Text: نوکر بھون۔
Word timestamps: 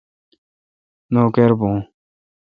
نوکر 1.13 1.51
بھون۔ 1.59 1.77